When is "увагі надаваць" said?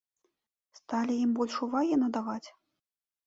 1.67-2.49